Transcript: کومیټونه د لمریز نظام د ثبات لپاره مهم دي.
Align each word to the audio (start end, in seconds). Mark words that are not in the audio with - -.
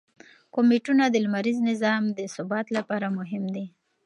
کومیټونه 0.55 1.03
د 1.09 1.15
لمریز 1.25 1.57
نظام 1.69 2.03
د 2.17 2.19
ثبات 2.35 2.67
لپاره 2.77 3.07
مهم 3.17 3.43
دي. 3.55 3.65